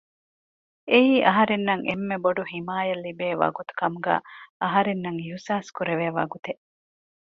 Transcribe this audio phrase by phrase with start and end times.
[0.89, 4.21] އެއީ އަހަރެންނަށް އެންމެ ބޮޑު ޙިމާޔަތް ލިބޭ ވަގުތު ކަމުގައި
[4.63, 6.61] އަހަރެންނަށް އިޙްސާސް ކުރެވޭ ވަގުތެއް